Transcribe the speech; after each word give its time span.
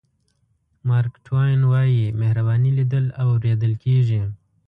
مارک 0.87 1.13
ټواین 1.27 1.61
وایي 1.71 2.03
مهرباني 2.21 2.71
لیدل 2.77 3.05
او 3.19 3.27
اورېدل 3.35 3.73
کېږي. 3.83 4.21